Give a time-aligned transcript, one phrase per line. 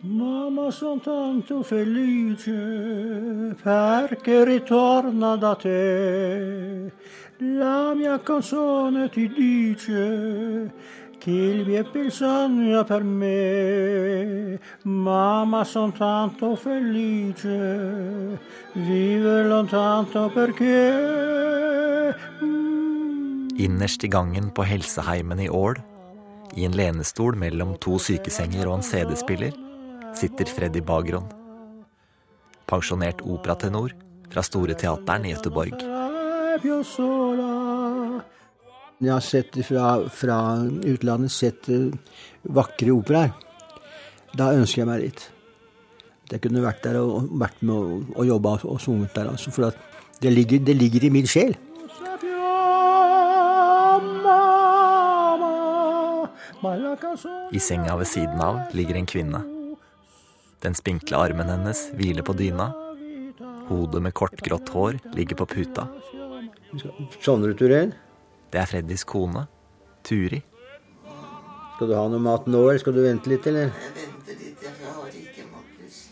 [0.00, 6.92] Mamma son tanto felice perché ritorna da te.
[7.38, 10.72] La mia canzone ti dice
[11.26, 14.58] il mio bisogno per me.
[14.82, 18.38] Mamma son tanto felice,
[18.72, 22.14] vive lontano perché
[23.58, 25.78] Innerst i gangen på helseheimen i Ål,
[26.54, 29.56] i en lenestol mellom to sykesenger og en CD-spiller,
[30.12, 31.24] sitter Freddy Bagron.
[32.68, 33.94] Pensjonert operatenor
[34.28, 35.80] fra Store Teateren i Göteborg.
[38.96, 40.36] Jeg har sett fra, fra
[40.88, 41.92] utlandet sett uh,
[42.56, 43.34] vakre operaer.
[44.36, 45.24] Da ønsker jeg meg dit.
[46.32, 49.28] Jeg kunne vært der og vært med og, og jobba og, og sunget der.
[49.34, 49.68] Altså, for
[50.22, 51.52] det ligger, det ligger i min sjel.
[57.52, 59.42] I senga ved siden av ligger en kvinne.
[60.64, 62.72] Den spinkle armen hennes hviler på dyna.
[63.68, 65.86] Hodet med kort, grått hår ligger på puta.
[67.20, 67.94] Sovner du, Turid?
[68.52, 69.46] Det er Freddys kone,
[70.06, 70.40] Turi.
[71.76, 73.66] Skal du ha noe mat nå, eller skal du vente litt, eller?
[73.68, 76.10] Jeg venter litt, for jeg har ikke matlyst.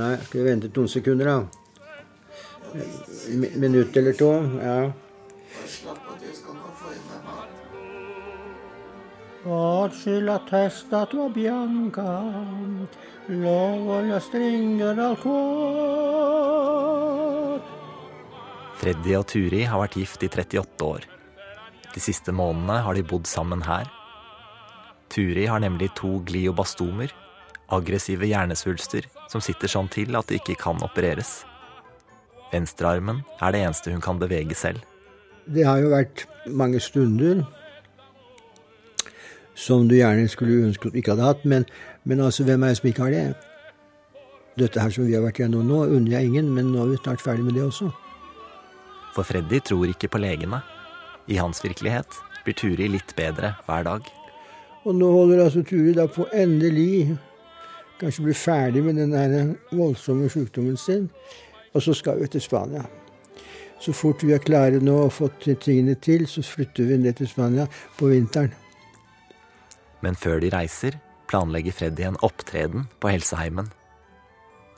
[0.00, 1.38] Nei, skal vi vente to sekunder, da?
[3.40, 4.30] Mi- Minutt eller to?
[4.60, 4.78] Ja.
[5.70, 7.50] Slapp av, du skal nå få i meg mat.
[9.46, 10.16] Oggi
[10.50, 12.08] testa tua bianca,
[13.28, 16.56] lo voglio stringere al cuore.
[18.76, 21.06] Freddy og Turi har vært gift i 38 år.
[21.96, 23.88] De siste månedene har de bodd sammen her.
[25.08, 27.08] Turi har nemlig to gliobastomer,
[27.72, 31.40] aggressive hjernesvulster, som sitter sånn til at de ikke kan opereres.
[32.52, 34.84] Venstrearmen er det eneste hun kan bevege selv.
[35.48, 37.46] Det har jo vært mange stunder
[39.56, 41.64] som du gjerne skulle ønske at du ikke hadde hatt, men,
[42.04, 43.26] men altså, hvem er det som ikke har det?
[44.60, 47.00] Dette her som vi har vært gjennom nå, unner jeg ingen, men nå er vi
[47.00, 47.88] snart ferdig med det også.
[49.16, 50.60] For Freddy tror ikke på legene.
[51.26, 54.10] I hans virkelighet blir Turi litt bedre hver dag.
[54.86, 57.16] Og nå holder altså Turi da på endelig
[58.00, 61.08] kanskje bli ferdig med den voldsomme sykdommen sin,
[61.74, 62.84] og så skal vi til Spania.
[63.80, 67.28] Så fort vi er klare nå og fått tingene til, så flytter vi ned til
[67.28, 67.66] Spania
[67.98, 68.54] på vinteren.
[70.04, 73.68] Men før de reiser, planlegger Freddy en opptreden på helseheimen.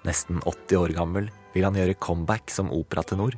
[0.07, 3.37] Nesten 80 år gammel vil han gjøre comeback som operatenor.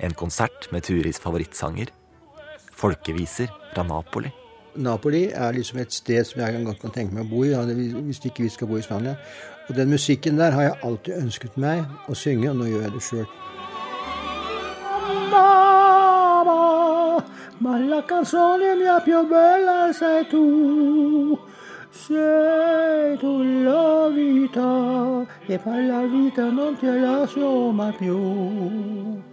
[0.00, 1.90] En konsert med Turis favorittsanger.
[2.72, 4.30] Folkeviser fra Napoli.
[4.76, 7.50] Napoli er liksom et sted som jeg godt kan tenke meg å bo i,
[8.06, 9.16] hvis ikke vi skal bo i Spania.
[9.68, 12.94] Og den musikken der har jeg alltid ønsket meg å synge, og nå gjør jeg
[12.94, 13.28] det sjøl.
[17.60, 21.36] Ma la canzone mia più bella sei tu.
[21.90, 29.27] Sei tu la vita, e per la vita non ti lascio mai più.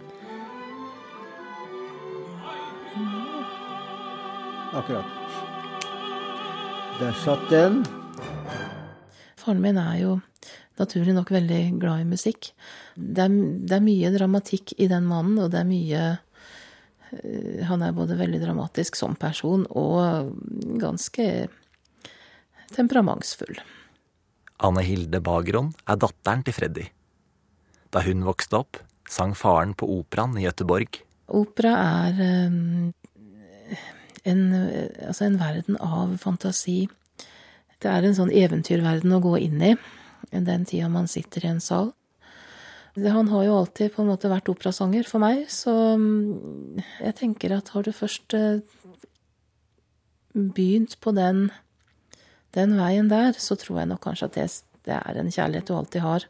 [4.74, 5.04] Akkurat.
[6.98, 7.84] Der satt den.
[9.36, 10.14] Faren min er jo
[10.80, 12.50] naturlig nok veldig glad i musikk.
[12.96, 13.36] Det er,
[13.68, 18.18] det er mye dramatikk i den mannen, og det er mye eh, Han er både
[18.18, 20.32] veldig dramatisk som person og
[20.82, 21.48] ganske
[22.74, 23.60] temperamentsfull.
[24.64, 26.86] Anne Hilde Bagron er datteren til Freddy.
[27.92, 31.02] Da hun vokste opp, sang faren på operaen i Gøteborg.
[31.36, 31.74] Opera
[32.08, 33.84] er eh,
[34.26, 34.42] en,
[35.06, 36.86] altså en verden av fantasi.
[37.82, 39.76] Det er en sånn eventyrverden å gå inn i
[40.30, 41.92] den tida man sitter i en sal.
[42.96, 47.52] Han har jo alltid på en måte vært operasanger for meg, så mm, jeg tenker
[47.58, 48.62] at har du først eh,
[50.32, 51.50] begynt på den,
[52.56, 54.46] den veien der, så tror jeg nok kanskje at det,
[54.88, 56.26] det er en kjærlighet du alltid har.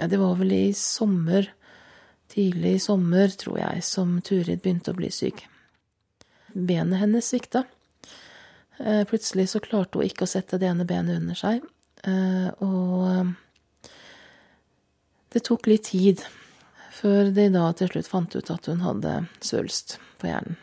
[0.00, 1.52] Ja, det var vel i sommer,
[2.34, 5.46] tidlig i sommer, tror jeg, som Turid begynte å bli syk.
[6.54, 7.64] Benet hennes svikta.
[8.78, 11.62] Eh, Plutselig så klarte hun ikke å sette det ene benet under seg,
[12.06, 13.34] eh, og
[15.34, 16.22] det tok litt tid
[16.94, 20.58] før de da til slutt fant ut at hun hadde svulst på hjernen.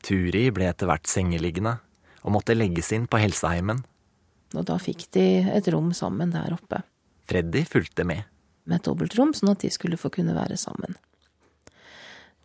[0.00, 1.76] Turi ble etter hvert sengeliggende
[2.24, 3.82] og måtte legges inn på helseheimen.
[4.56, 6.82] Og da fikk de et rom sammen der oppe,
[7.30, 8.24] Freddy fulgte med.
[8.64, 10.96] med et dobbeltrom, sånn at de skulle få kunne være sammen.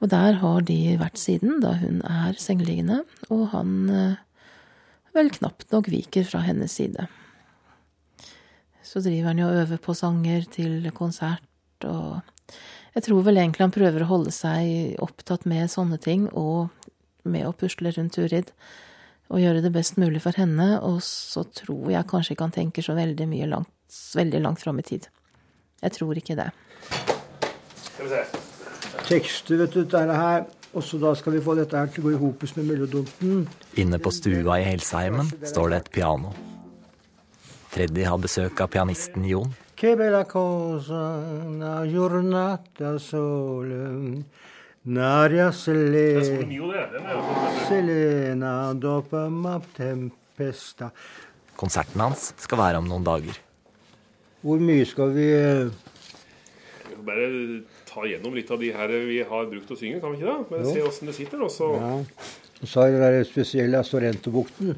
[0.03, 3.01] Og der har de vært siden, da hun er sengeliggende,
[3.31, 4.17] og han eh,
[5.15, 7.07] vel knapt nok viker fra hennes side.
[8.85, 11.47] Så driver han jo og øver på sanger til konsert,
[11.87, 12.19] og
[12.95, 16.71] jeg tror vel egentlig han prøver å holde seg opptatt med sånne ting, og
[17.25, 18.51] med å pusle rundt Turid.
[19.33, 22.85] Og gjøre det best mulig for henne, og så tror jeg kanskje ikke han tenker
[22.85, 25.09] så veldig mye langt, veldig langt fram i tid.
[25.81, 26.51] Jeg tror ikke det.
[26.91, 28.53] Skal vi se.
[29.05, 30.45] Tekster, vet du, dette her.
[30.75, 33.45] Og så da skal vi få dette her til å gå i hopus med mellodonten.
[33.79, 36.33] Inne på stua i Helseheimen står det et piano.
[37.71, 39.53] Freddy har besøk av pianisten Jon.
[39.75, 44.23] Che bella cosa, una giornata sole,
[44.87, 46.21] N'aria Sole
[47.67, 48.73] selena,
[49.75, 50.91] tempesta.
[51.55, 53.39] Konserten hans skal være om noen dager.
[54.45, 55.73] Hvor mye skal vi eh,
[57.05, 57.27] bare
[57.89, 60.49] ta gjennom litt av de her vi har brukt å synge, kan vi ikke det?
[60.51, 61.93] Bare se åssen det sitter, og så Ja.
[62.61, 64.75] Og så har vi den der spesielle Sorrento-bukten.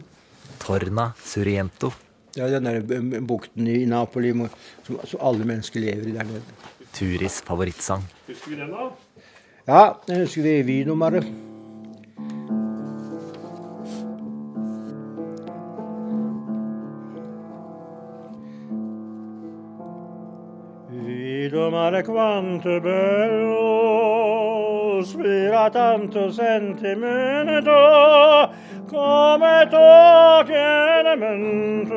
[0.60, 1.92] Torna Suriento.
[2.36, 4.32] Ja, den der bukten i Napoli
[4.86, 6.42] som, som alle mennesker lever i der nede.
[6.94, 8.04] Turis favorittsang.
[8.28, 8.90] husker vi den, da?
[9.68, 11.22] Ja, den husker vi Vinomare.
[21.98, 23.82] amore quanto è bello,
[25.04, 27.72] spira tanto sentimento,
[28.88, 29.78] come tu
[30.46, 31.96] tiene mente,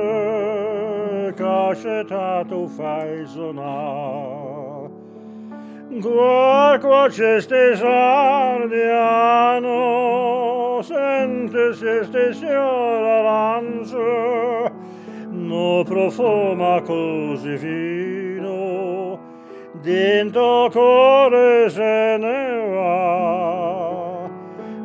[1.36, 4.88] cascetà tu fai sonar.
[5.90, 8.78] Guarco cesti sardiano,
[10.82, 13.60] sente se stessi ora
[15.30, 18.29] no profuma così via.
[19.82, 24.28] Dentro cuore se ne va,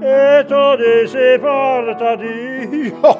[0.01, 0.77] e tu
[1.07, 3.19] si porta Dio,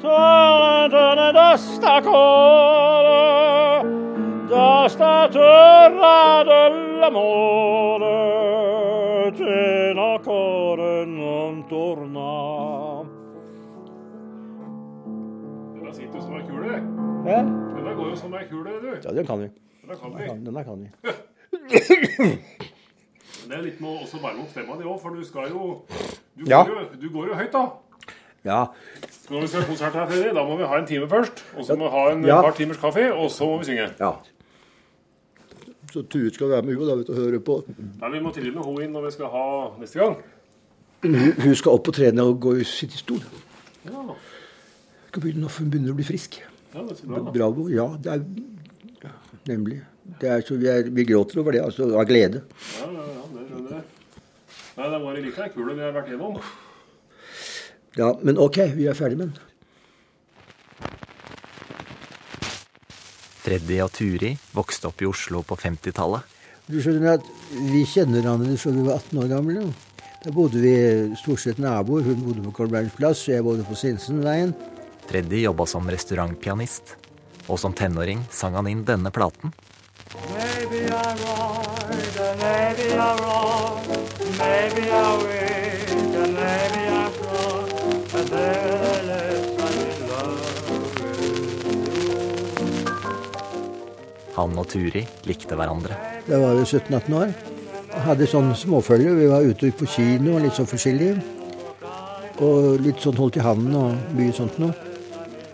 [0.00, 3.84] torna da sta cuore,
[4.48, 8.12] da sta terra dell'amore,
[9.32, 13.04] te cuore non torna.
[15.82, 16.82] Den sitter jo som ei kule.
[17.26, 18.96] Ja, Den der går jo som ei kule, du.
[19.04, 19.65] ja den kan vi.
[19.86, 20.26] Den der kan vi.
[20.44, 20.88] Den der kan vi.
[23.46, 25.82] Det er litt med å også varme opp stemma di òg, for du skal jo
[26.36, 26.64] du, Ja.
[26.66, 27.66] går jo du går jo høyt, da.
[28.46, 28.66] Ja,
[29.30, 31.42] Når vi skal ha konsert her, Fredrik, da må vi ha en time først.
[31.56, 32.40] Og så må vi ha en Ja.
[32.42, 33.90] par timers kaffe, og så må vi synge.
[34.00, 34.12] ja.
[35.92, 37.64] Så Turid skal være med hun da, vet du, og høre på.
[38.00, 40.16] Nei, Vi må trille med henne inn når vi skal ha neste gang.
[41.02, 43.22] Hun, hun skal opp og trene og gå i sitte i stol.
[43.86, 44.02] Ja,
[45.08, 46.40] Skal begynne når hun begynner å bli frisk.
[46.74, 47.30] ja det er så bra, da.
[47.30, 47.68] Bravo.
[47.68, 48.24] Ja, det er ja,
[49.50, 49.80] nemlig.
[50.20, 52.44] Det er så vi, er, vi gråter over det, altså av glede.
[52.78, 53.84] Ja, ja, ja, det skjønner jeg.
[54.76, 56.38] Nei, det var like ei kule vi har vært gjennom.
[57.96, 59.42] Ja, Men OK, vi er ferdig med den.
[63.46, 66.34] Freddy og Turi vokste opp i Oslo på 50-tallet.
[66.66, 67.26] Du skjønner at
[67.70, 69.66] Vi kjenner hverandre fra vi var 18 år gamle.
[70.24, 70.72] Da bodde vi
[71.20, 72.02] stort sett naboer.
[72.02, 74.50] Hun bodde på Kolbergs plass, og jeg bodde på Sinsenveien.
[75.06, 76.96] Freddy jobba som restaurantpianist,
[77.46, 79.52] og som tenåring sang han inn denne platen.
[80.36, 83.82] Maybe I'm right, and maybe I'm wrong.
[84.38, 85.90] Maybe I'm weak,
[86.22, 87.66] and maybe I'm strong.
[88.16, 90.38] And nevertheless, I'm in love
[90.80, 91.36] with you.
[94.36, 95.94] Han og Turi likte hverandre.
[96.28, 97.30] Jeg var jo 17-18 år.
[98.06, 99.14] Hadde sånn småfølge.
[99.16, 101.12] Vi var ute på kino og litt sånn forskjellig.
[102.44, 104.85] Og litt sånn holdt i handen og mye sånt noe.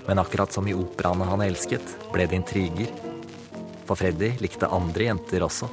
[0.07, 2.91] Men akkurat som i operaene han elsket, ble det intriger.
[3.87, 5.69] For Freddy likte andre jenter også.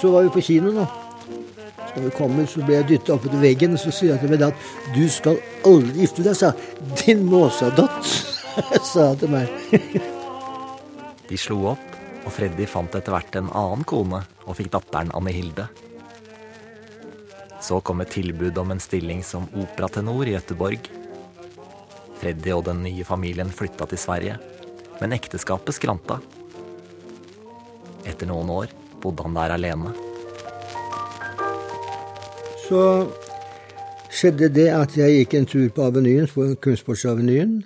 [0.00, 0.86] Så var vi på kino, da.
[1.94, 4.32] Så vi kommer, så ble jeg dytta opp til veggen, og så sier jeg til
[4.34, 6.52] meg at du skal aldri gifte deg, sa.
[7.00, 8.12] Din måsadott,
[8.90, 9.50] sa han til meg.
[11.30, 11.96] De slo opp,
[12.26, 15.66] og Freddy fant etter hvert en annen kone og fikk datteren Anne Hilde.
[17.62, 20.90] Så kom et tilbud om en stilling som operatenor i Göteborg.
[22.20, 24.38] Freddy og den nye familien flytta til Sverige,
[25.00, 26.18] men ekteskapet skranta.
[28.06, 29.92] Etter noen år bodde han der alene.
[32.66, 32.82] Så
[34.10, 37.60] skjedde det at jeg gikk en tur på Avenyen, på Kunstsportsavenyen.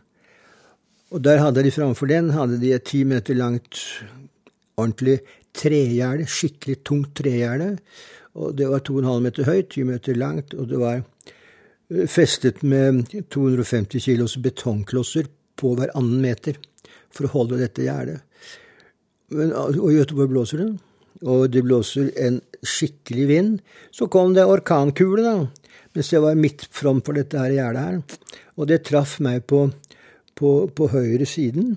[1.11, 3.81] Og der hadde de framfor den hadde de et ti meter langt
[4.79, 5.21] ordentlig
[5.57, 7.77] tregjerde, skikkelig tungt tregjerde.
[8.39, 11.03] Og det var 2,5 meter høyt, 10 meter langt, og det var
[12.11, 15.29] festet med 250 kilos betongklosser
[15.59, 16.59] på hver annen meter
[17.11, 18.21] for å holde dette gjerdet.
[19.31, 20.71] Og i Göteborg blåser det,
[21.27, 23.61] og det blåser en skikkelig vind.
[23.95, 28.01] Så kom det orkankule, da, mens jeg var midt framfor dette her gjerdet her.
[28.59, 29.69] Og det traff meg på,
[30.39, 31.77] på, på høyre siden.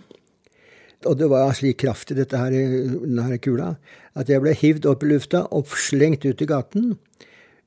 [1.10, 3.74] Og det var slik kraft i dette her, denne kula
[4.13, 6.93] at jeg ble hivd opp i lufta og slengt ut i gaten.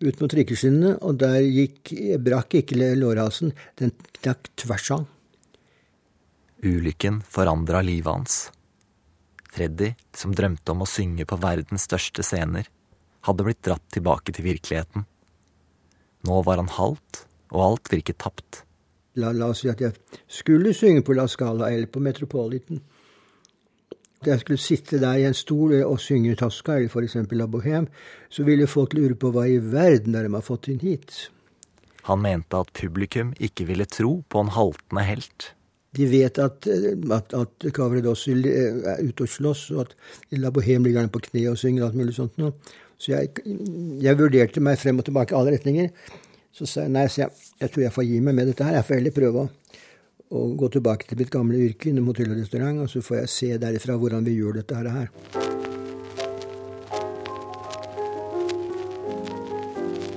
[0.05, 3.55] Ut mot trikkeskinnene, og der gikk, brakk ikke lårhalsen.
[3.81, 5.07] Den knakk tvers av.
[6.67, 8.37] Ulykken forandra livet hans.
[9.57, 12.69] Freddy, som drømte om å synge på verdens største scener,
[13.25, 15.07] hadde blitt dratt tilbake til virkeligheten.
[16.29, 17.23] Nå var han halvt,
[17.55, 18.63] og alt virket tapt.
[19.17, 19.97] La, la oss si at jeg
[20.29, 22.83] skulle synge på La Scala eller på Metropolitan.
[24.25, 27.19] Jeg skulle sitte der i en stol og synge Tosca eller f.eks.
[27.37, 27.91] La Bohème,
[28.33, 31.29] så ville folk lure på hva i verden er de har fått inn hit.
[32.07, 35.53] Han mente at publikum ikke ville tro på en haltende helt.
[35.97, 39.95] De vet at, at, at Cavaredossi er ute og slåss, og at
[40.31, 42.53] i La Bohème ligger han på kne og synger alt mulig sånt noe.
[42.97, 43.33] Så jeg,
[44.01, 45.91] jeg, vurderte meg frem og tilbake i alle retninger.
[46.57, 48.79] Så sa jeg nei, så jeg, jeg tror jeg får gi meg med dette her.
[48.79, 49.51] Jeg får heller prøve å,
[50.31, 53.33] å gå tilbake til mitt gamle yrke innom hotell og restaurant, og så får jeg
[53.35, 55.11] se derifra hvordan vi gjør dette her.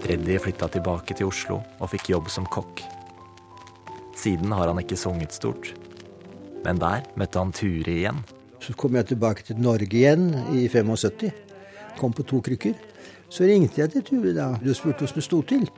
[0.09, 2.81] Freddy flytta tilbake til Oslo og fikk jobb som kokk.
[4.17, 5.75] Siden har han ikke sunget stort.
[6.65, 8.23] Men der møtte han Turi igjen.
[8.59, 11.29] Så kom jeg tilbake til Norge igjen i 75.
[11.99, 12.73] Kom på to krykker.
[13.29, 15.69] Så ringte jeg til Turi da Du spurte hvordan det sto til.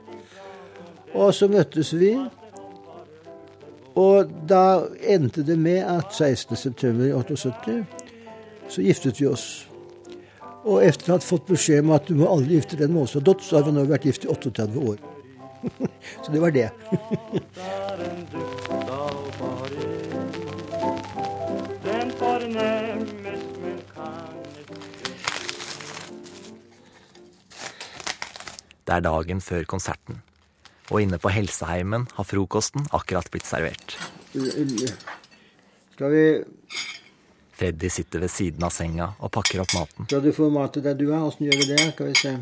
[1.12, 2.16] Og så møttes vi.
[3.98, 7.82] Og da endte det med at 16.9.78
[8.72, 9.46] så giftet vi oss.
[10.62, 13.20] Og etter å ha fått beskjed om at du må aldri gifte deg med Åsa
[13.20, 15.00] Dott, så har vi nå vært gift i 38 år.
[16.22, 16.70] så det var det.
[28.82, 30.22] Det er dagen før konserten,
[30.92, 33.96] og inne på helseheimen har frokosten akkurat blitt servert.
[35.94, 36.26] Skal vi
[37.52, 40.06] Freddy sitter ved siden av senga og pakker opp maten.
[40.08, 41.20] Skal du få mat til deg, du, da?
[41.22, 41.82] Åssen gjør vi det?
[41.92, 42.32] Skal vi se.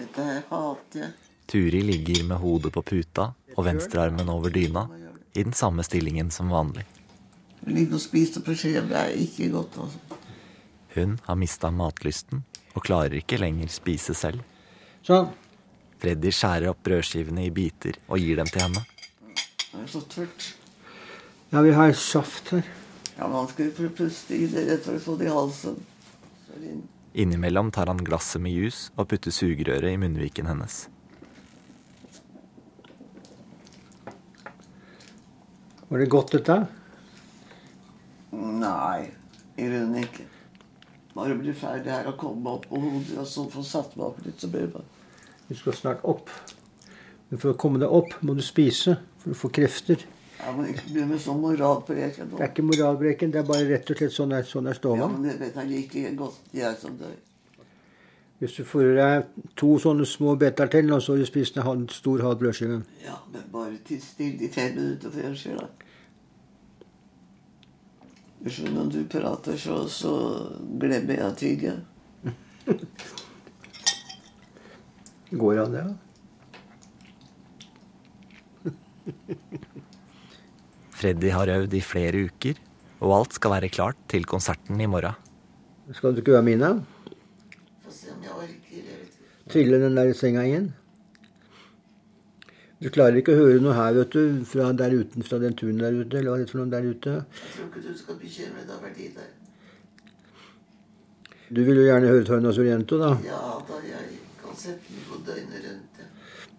[0.00, 1.10] Dette hater jeg.
[1.50, 4.86] Turi ligger med hodet på puta og venstrearmen over dyna,
[5.34, 6.84] i den samme stillingen som vanlig.
[7.66, 9.78] Ligge og spise på skje det er ikke godt.
[9.84, 10.18] Også.
[10.96, 12.42] Hun har mista matlysten
[12.74, 14.42] og klarer ikke lenger spise selv.
[15.06, 15.30] Sånn.
[16.00, 18.84] Freddy skjærer opp brødskivene i biter og gir dem til henne.
[19.70, 20.46] Det er så tørt.
[21.50, 22.64] Ja, vi har saft her.
[23.18, 25.34] Ja, men han skal jo få puste i det rett for å få det i
[25.34, 25.76] halsen.
[26.46, 26.86] Så det inn.
[27.20, 30.84] Innimellom tar han glasset med jus og putter sugerøret i munnviken hennes.
[35.90, 36.56] Var det godt, dette?
[38.30, 39.10] Nei,
[39.58, 40.28] i grunnen ikke.
[41.16, 44.22] Bare bli ferdig her og komme opp på hodet, og så få satt meg opp
[44.22, 44.99] litt, så blir det bare
[45.50, 46.30] Du skal snart opp.
[47.28, 50.04] Men for å komme deg opp må du spise, for å få krefter.
[50.40, 53.90] Ja, men ikke begynn med sånn moralpreken Det er ikke moralbreken, det er bare rett
[53.92, 56.94] og slett sånn er, sånn er Ja, men det vet jeg like godt jeg som
[56.96, 57.18] dør.
[58.40, 61.58] Hvis du får i deg to sånne små beter til, og så har du spist
[61.60, 65.66] en stor halv brødskive Ja, men bare titt stille i fem minutter før jeg skjer.
[68.40, 70.14] Hvis når du prater, så, så
[70.80, 71.74] glemmer jeg å tigge.
[75.30, 75.82] Går an, det?
[75.84, 75.90] Ja?
[81.00, 82.58] Freddy har øvd i flere uker,
[83.00, 85.14] og alt skal være klart til konserten i morgen.
[85.94, 86.72] Skal du ikke være med, da?
[87.84, 88.82] Få se om jeg orker.
[89.50, 90.68] Trille den der senga igjen?
[92.80, 95.82] Du klarer ikke å høre noe her, vet du, fra der uten, fra den turen
[95.82, 97.16] der ute, eller hva det er for noe der ute.
[97.20, 99.28] Jeg tror ikke du skal bekymre deg over de der.
[101.50, 103.10] Du vil jo gjerne høre Tornas Oriento, da.
[103.26, 104.20] Ja da, jeg
[104.56, 104.78] den
[105.08, 106.00] på døgnet rundt.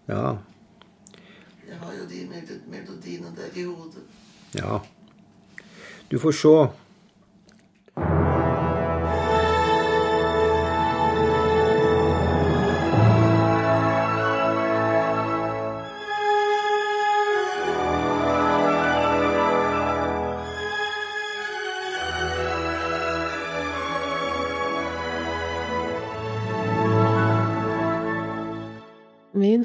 [0.08, 0.14] ja.
[0.14, 0.36] Ja.
[1.68, 4.02] Jeg har jo de mel- melodiene der i hodet.
[4.54, 4.78] Ja.
[6.10, 6.72] Du får se.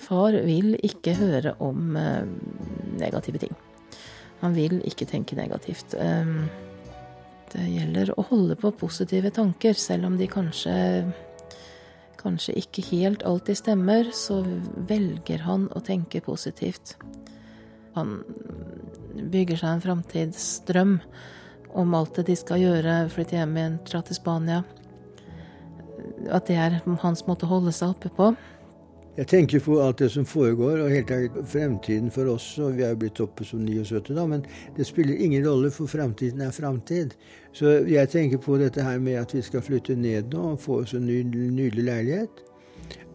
[0.08, 2.26] Far vil ikke høre om eh,
[3.00, 3.54] negative ting.
[4.42, 5.96] Han vil ikke tenke negativt.
[5.98, 6.34] Eh,
[7.54, 10.76] det gjelder å holde på positive tanker, selv om de kanskje
[12.18, 14.42] kanskje ikke helt alltid stemmer, så
[14.90, 16.96] velger han å tenke positivt.
[17.96, 18.20] Han
[19.32, 20.98] bygger seg en framtidsdrøm
[21.78, 24.64] om alt det de skal gjøre, flytte hjem igjen, dra til Spania.
[26.34, 28.32] At det er hans måte å holde seg oppe på.
[29.18, 32.60] Jeg tenker på alt det som foregår, og helt ærlig fremtiden for oss.
[32.60, 34.46] og Vi er jo blitt oppe som 79, da, men
[34.78, 37.16] det spiller ingen rolle, for fremtiden er fremtid.
[37.52, 40.82] Så jeg tenker på dette her med at vi skal flytte ned nå og få
[40.84, 42.44] oss en ny, nydelig leilighet.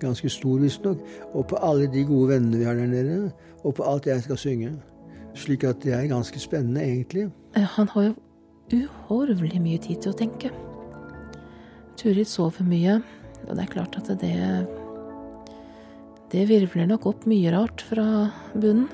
[0.01, 0.99] Ganske stor, visstnok.
[1.35, 3.31] Og på alle de gode vennene vi har der nede.
[3.63, 4.73] Og på alt jeg skal synge.
[5.35, 7.31] Slik at det er ganske spennende, egentlig.
[7.57, 8.15] Eh, Han har jo
[8.73, 10.51] uhorvelig mye tid til å tenke.
[11.97, 13.03] Turid sover mye,
[13.49, 14.67] og det er klart at det
[16.33, 18.05] Det virvler nok opp mye rart fra
[18.55, 18.89] bunnen.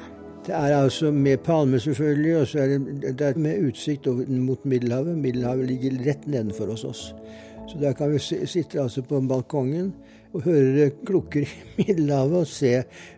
[0.49, 4.63] Det er altså med palmer, selvfølgelig, og så er det, det er med utsikt mot
[4.65, 5.19] Middelhavet.
[5.21, 7.03] Middelhavet ligger rett nedenfor hos oss.
[7.69, 9.91] Så der kan vi si- sitte altså på balkongen
[10.33, 11.51] og høre klukker i
[11.83, 12.73] Middelhavet og se,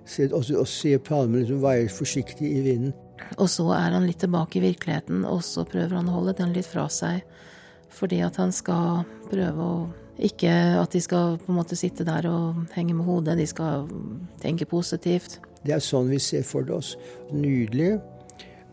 [0.05, 2.93] se, og, og se palmene som veier forsiktig i vinden.
[3.39, 6.53] Og så er han litt tilbake i virkeligheten, og så prøver han å holde den
[6.57, 7.23] litt fra seg.
[7.95, 9.79] Fordi at han skal prøve å
[10.21, 13.87] Ikke at de skal på en måte sitte der og henge med hodet, de skal
[14.43, 15.39] tenke positivt.
[15.65, 16.95] Det er sånn vi ser for oss.
[17.33, 17.95] Nydelig.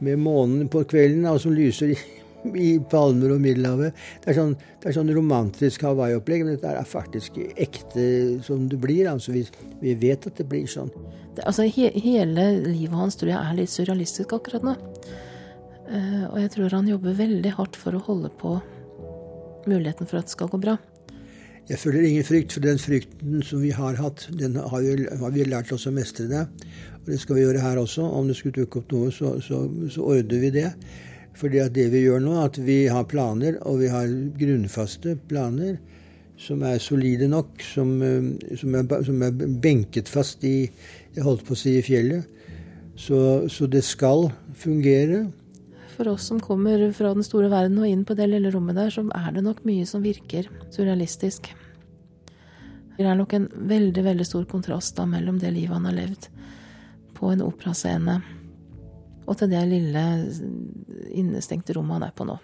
[0.03, 1.97] Med månen på kvelden og som lyser i,
[2.51, 3.95] i palmer og Middelhavet.
[4.23, 8.05] Det er sånn, det er sånn romantisk Hawaii-opplegg, men dette er faktisk ekte
[8.45, 9.07] som det blir.
[9.11, 9.45] Altså, vi,
[9.81, 10.91] vi vet at det blir sånn.
[11.37, 14.75] Det, altså, he, hele livet hans tror jeg er litt surrealistisk akkurat nå.
[15.87, 18.57] Uh, og jeg tror han jobber veldig hardt for å holde på
[19.67, 20.75] muligheten for at det skal gå bra.
[21.67, 25.33] Jeg føler ingen frykt, for den frykten som vi har hatt, den har vi, har
[25.35, 26.45] vi lært oss å mestre det.
[27.01, 28.05] Og det skal vi gjøre her også.
[28.07, 30.69] Om det skulle dukke opp noe, så, så, så ordner vi det.
[31.37, 34.07] Fordi det vi gjør nå, at vi har planer, og vi har
[34.39, 35.75] grunnfaste planer
[36.39, 37.91] som er solide nok, som,
[38.55, 40.69] som, er, som er benket fast i
[41.17, 42.23] Jeg holdt på å si i fjellet.
[42.97, 43.19] Så,
[43.51, 45.25] så det skal fungere.
[45.97, 48.91] For oss som kommer fra den store verden og inn på det lille rommet der,
[48.93, 51.49] så er det nok mye som virker surrealistisk.
[52.97, 56.29] Det er nok en veldig, veldig stor kontrast da mellom det livet han har levd
[57.17, 58.19] på en operascene,
[59.25, 60.03] og til det lille
[61.17, 62.37] innestengte rommet han er på nå.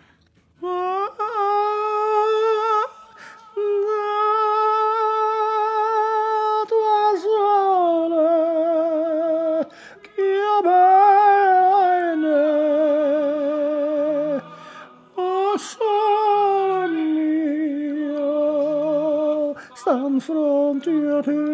[21.21, 21.52] Penalty!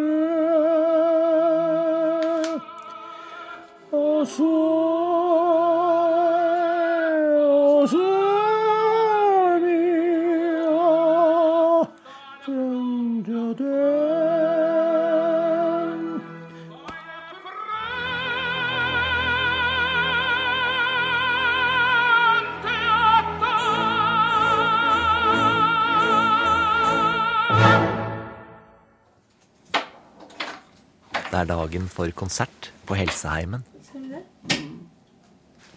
[31.40, 33.64] Er dagen for konsert på Helseheimen.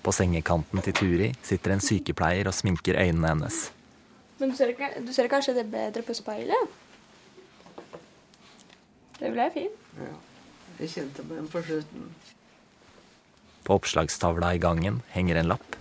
[0.02, 3.58] På sengekanten til Turi sitter en sykepleier og sminker øynene hennes.
[4.40, 6.78] Men du ser, ikke, du ser kanskje det bedre på speilet?
[9.20, 9.82] Det ble fint.
[10.02, 10.14] Ja.
[10.80, 12.08] Jeg kjente meg igjen på slutten.
[13.62, 15.76] På oppslagstavla i gangen henger en lapp.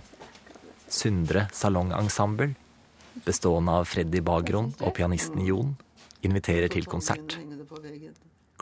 [0.92, 2.52] Sundre Salongensemble,
[3.26, 5.74] bestående av Freddy Bagron og pianisten Jon,
[6.22, 7.40] inviterer til konsert.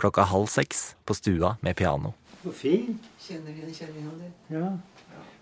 [0.00, 2.14] Klokka halv seks på stua med piano.
[2.42, 2.98] Så fin.
[3.20, 4.28] Kjenner du kjerringa di.
[4.56, 4.70] Ja.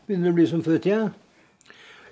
[0.09, 1.13] Begynner å bli som før tida.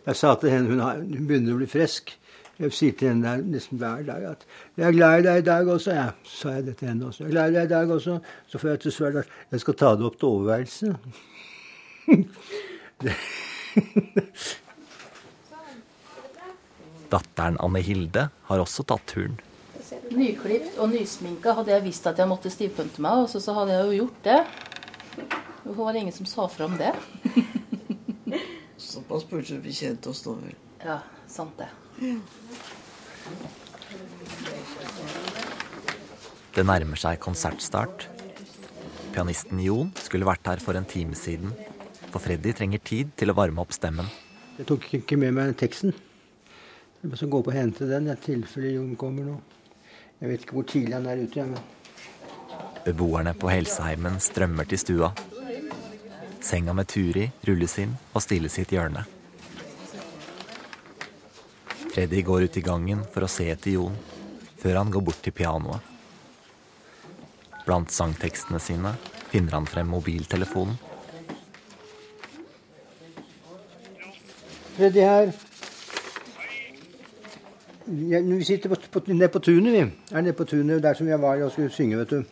[0.06, 2.12] Jeg sa til henne hun, har, hun begynner å bli frisk.
[2.56, 5.44] Jeg sier til henne der nesten hver dag at 'Jeg er glad i deg i
[5.44, 6.10] dag også', ja.
[6.24, 7.24] Sa jeg det til henne også.
[7.24, 8.20] 'Jeg er glad i deg i dag også'.
[8.46, 10.96] Så får jeg til svar at 'jeg skal ta det opp til overværelse'.
[17.10, 19.40] Datteren Anne Hilde har også tatt turen.
[20.14, 23.74] Nyklipt og nysminka hadde jeg visst at jeg måtte stivpynte meg, og så, så hadde
[23.74, 24.38] jeg jo gjort det.
[25.64, 26.92] Hvorfor var det ingen som sa fra om det?
[28.90, 30.54] Såpass burde vi kjent oss da, vel.
[30.84, 31.70] Ja, sant det.
[36.56, 38.06] Det nærmer seg konsertstart.
[39.16, 41.50] Pianisten Jon skulle vært her for en time siden,
[42.12, 44.06] for Freddy trenger tid til å varme opp stemmen.
[44.56, 45.92] Jeg tok ikke med meg teksten.
[47.02, 49.36] Jeg må så gå på og hente den i tilfelle Jon kommer nå.
[50.20, 51.44] Jeg vet ikke hvor tidlig han er ute.
[51.44, 51.60] Men
[52.86, 55.10] Beboerne på Helseheimen strømmer til stua.
[56.40, 59.02] Senga med Turi rulles inn og stilles i et hjørne.
[61.90, 63.96] Freddy går ut i gangen for å se etter Jon,
[64.60, 65.80] før han går bort til pianoet.
[67.66, 68.92] Blant sangtekstene sine
[69.32, 70.76] finner han frem mobiltelefonen.
[74.76, 75.32] Freddy her.
[77.86, 79.78] Ja, vi sitter på, på, nede på tunet, vi.
[80.10, 82.24] Er nede på tunet der som jeg var og skulle synge, vet du.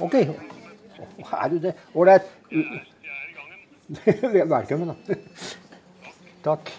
[0.00, 0.14] OK.
[0.14, 1.74] Er du det?
[1.94, 2.22] Ålreit.
[4.54, 4.94] Velkommen, da.
[6.48, 6.72] Takk.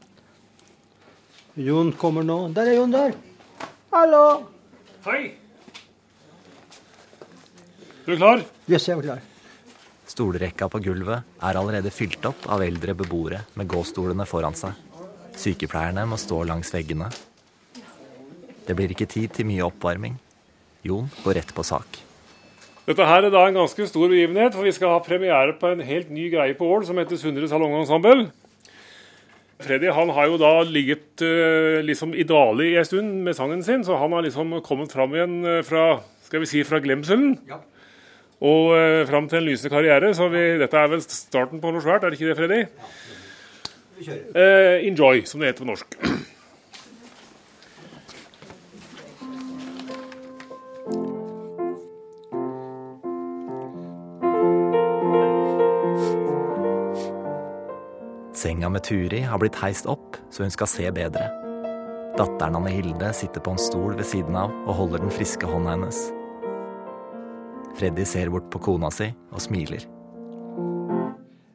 [1.68, 2.48] Jon kommer nå.
[2.56, 3.12] Der er Jon der.
[3.92, 4.48] Hallo.
[5.04, 5.36] Hei!
[8.06, 8.40] Du er klar?
[8.70, 9.20] Yes, jeg er klar.
[10.08, 14.72] Stolrekka på gulvet er allerede fylt opp av eldre beboere med gåstolene foran seg.
[15.40, 17.08] Sykepleierne må stå langs veggene.
[18.66, 20.18] Det blir ikke tid til mye oppvarming.
[20.86, 22.00] Jon går rett på sak.
[22.88, 25.82] Dette her er da en ganske stor begivenhet, for vi skal ha premiere på en
[25.84, 28.30] helt ny greie på Ål som heter Sundre Salongensemble.
[29.60, 33.62] Freddy han har jo da ligget uh, liksom i dvale i en stund med sangen
[33.64, 37.34] sin, så han har liksom kommet fram igjen uh, fra skal vi si, fra glemselen.
[37.48, 37.60] Ja.
[38.40, 40.14] Og uh, fram til en lysende karriere.
[40.16, 42.62] Så vi, dette er vel starten på noe svært, er det ikke det, Freddy?
[44.00, 44.32] Vi kjører.
[44.32, 45.96] Uh, enjoy, som det heter på norsk.
[58.40, 61.28] Senga med Turi har blitt heist opp så hun skal se bedre.
[62.16, 65.76] Datteren Anne Hilde sitter på en stol ved siden av og holder den friske hånda
[65.76, 66.06] hennes.
[67.76, 69.84] Freddy ser bort på kona si og smiler.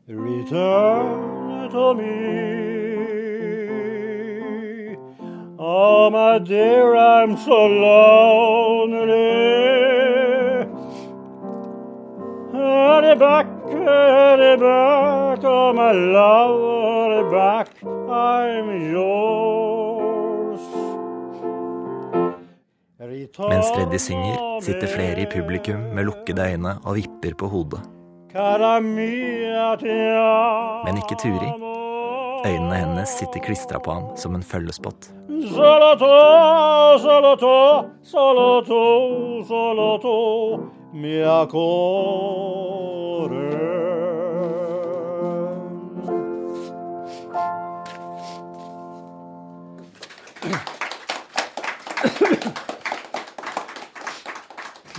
[0.06, 1.25] Return
[1.70, 2.06] to me.
[5.58, 9.16] Oh, my dear, I'm so lonely.
[12.54, 20.62] Hurry back, hurry back, oh, my love, hurry back, I'm yours.
[23.50, 27.80] Mens Freddy synger, sitter flere i publikum med lukkede øyne og vipper på hodet.
[28.32, 29.45] Cara mia.
[30.86, 31.52] Men ikke Turi.
[32.46, 35.12] Øynene hennes sitter klistra på ham som en følgespott.
[38.06, 38.62] Solo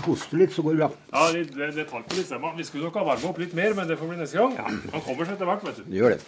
[0.07, 0.88] Hoste litt, så går det bra.
[1.12, 2.53] Ja, det, det, det tar på litt stemma.
[2.57, 4.55] Vi skulle nok ha varma opp litt mer, men det får bli neste gang.
[4.92, 5.88] Han kommer seg etter hvert, vet du.
[5.90, 6.21] Det gjør det.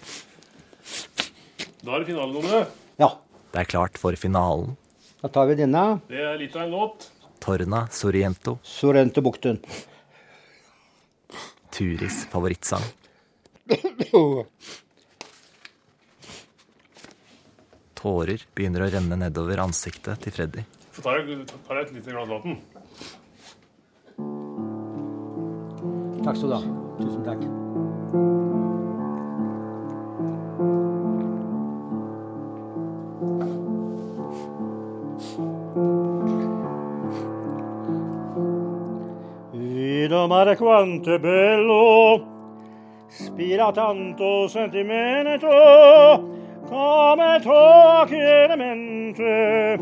[1.85, 2.62] Da er det finalen, Ole.
[2.99, 3.11] Ja,
[3.55, 4.75] Det er klart for finalen.
[5.23, 5.85] da tar vi denne.
[6.11, 7.07] Det er litt av en låt.
[7.41, 9.61] Torna Soriento, Sorrentebukten.
[11.71, 12.83] Turis favorittsang.
[17.99, 20.64] Tårer begynner å renne nedover ansiktet til Freddy.
[20.95, 22.59] Så tar jeg, tar jeg et lite glass vann.
[26.29, 26.64] Takk.
[26.99, 27.43] Tusen takk.
[39.53, 42.23] Vino mare quanto è bello,
[43.07, 45.49] spira tanto sentimento,
[46.69, 49.79] come tocchi in mente,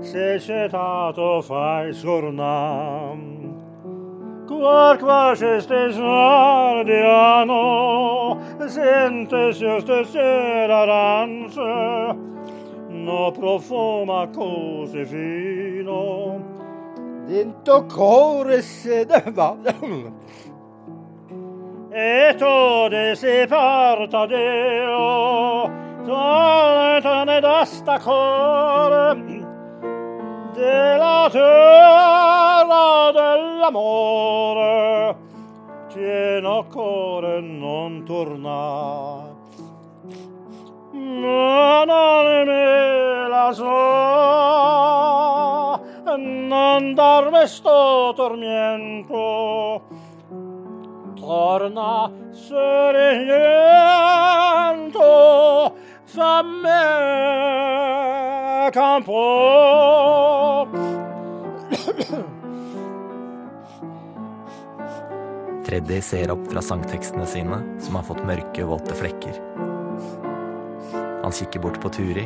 [0.00, 3.27] se cetato fai sornam.
[4.64, 7.58] Arquas estes ardiano,
[8.68, 11.60] sentes estes erarance,
[12.88, 16.40] no profuma così fino.
[17.26, 19.56] Dento core sedeva.
[21.90, 25.70] e tode si parta Deo,
[26.04, 29.37] tale tane d'asta core,
[30.58, 35.16] della terra dell'amore
[35.92, 39.36] pieno cuore non torna.
[40.92, 43.66] Ma non me la so
[46.16, 49.82] non darme sto tormento
[51.14, 53.36] torna sereno
[56.04, 56.68] fammi
[58.70, 60.37] campo
[65.68, 69.34] Freddy ser opp fra sangtekstene sine, som har fått mørke, våte flekker.
[71.20, 72.24] Han kikker bort på Turi.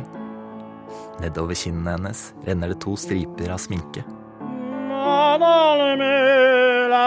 [1.19, 4.05] Nedover kinnene hennes renner det to striper av sminke.
[4.87, 7.03] Ma non me la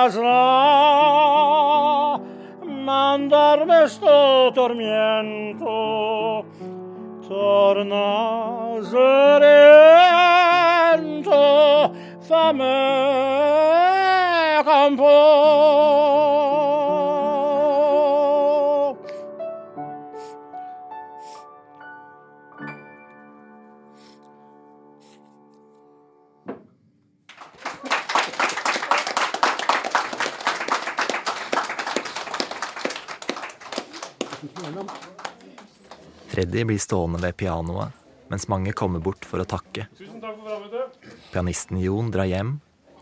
[36.26, 37.92] Freddy blir stående ved pianoet,
[38.28, 39.86] mens mange kommer bort for å takke.
[39.96, 41.10] Tusen takk for frammøtet.
[41.32, 42.56] Pianisten Jon drar hjem.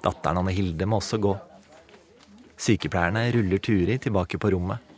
[0.04, 1.32] Datteren Anne Hilde må også gå.
[2.60, 4.92] Sykepleierne ruller Turi tilbake på rommet.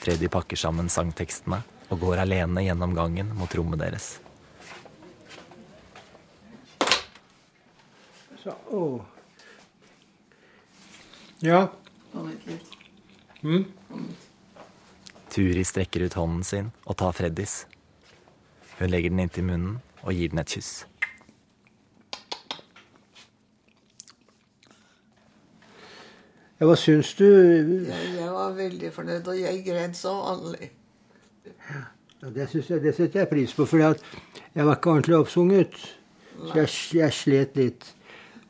[0.00, 4.14] Freddy pakker sammen sangtekstene og går alene gjennom gangen mot rommet deres.
[8.40, 8.84] Så, å.
[11.44, 11.66] Ja.
[12.48, 13.76] Litt.
[15.40, 17.62] Turi strekker ut hånden sin og tar Freddys.
[18.76, 20.84] Hun legger den inntil munnen og gir den et kyss.
[26.60, 27.24] ja hva syns du?
[27.24, 30.68] Jeg, jeg var veldig fornøyd, og jeg gren som vanlig.
[32.20, 33.96] Ja, det jeg, det setter jeg pris på, for jeg
[34.66, 35.80] var ikke ordentlig oppsunget.
[36.36, 37.88] Så jeg, jeg slet litt.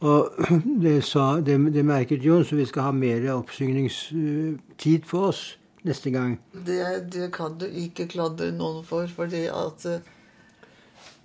[0.01, 0.43] Og
[0.89, 5.47] det, sa, det, det merket Jon, så vi skal ha mer oppsyngningstid for oss
[5.87, 6.39] neste gang.
[6.53, 6.81] Det,
[7.13, 10.09] det kan du ikke klandre noen for, fordi at eh,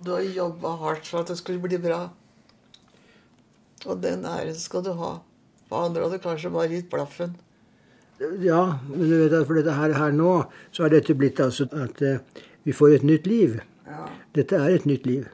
[0.04, 2.06] du har jobba hardt for at det skulle bli bra.
[3.86, 5.18] Og den æren skal du ha.
[5.68, 7.36] For andre hadde kanskje bare gitt blaffen.
[8.40, 10.34] Ja, men du vet at for dette her, her nå,
[10.72, 12.22] så har dette blitt altså at eh,
[12.64, 13.58] vi får et nytt liv.
[13.86, 14.06] Ja.
[14.36, 15.26] Dette er et nytt liv.